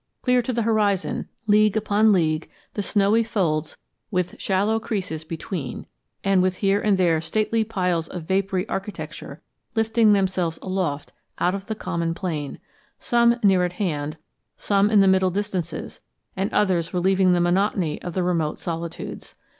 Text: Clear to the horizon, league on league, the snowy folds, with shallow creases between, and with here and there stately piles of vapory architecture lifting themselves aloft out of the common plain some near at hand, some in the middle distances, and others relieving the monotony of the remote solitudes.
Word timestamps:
Clear 0.23 0.41
to 0.41 0.51
the 0.51 0.63
horizon, 0.63 1.29
league 1.45 1.77
on 1.91 2.11
league, 2.11 2.49
the 2.73 2.81
snowy 2.81 3.23
folds, 3.23 3.77
with 4.09 4.41
shallow 4.41 4.79
creases 4.79 5.23
between, 5.23 5.85
and 6.23 6.41
with 6.41 6.55
here 6.55 6.81
and 6.81 6.97
there 6.97 7.21
stately 7.21 7.63
piles 7.63 8.07
of 8.07 8.23
vapory 8.23 8.67
architecture 8.67 9.43
lifting 9.75 10.13
themselves 10.13 10.57
aloft 10.63 11.13
out 11.37 11.53
of 11.53 11.67
the 11.67 11.75
common 11.75 12.15
plain 12.15 12.57
some 12.97 13.35
near 13.43 13.63
at 13.63 13.73
hand, 13.73 14.17
some 14.57 14.89
in 14.89 15.01
the 15.01 15.07
middle 15.07 15.29
distances, 15.29 16.01
and 16.35 16.51
others 16.51 16.95
relieving 16.95 17.33
the 17.33 17.39
monotony 17.39 18.01
of 18.01 18.15
the 18.15 18.23
remote 18.23 18.57
solitudes. 18.57 19.35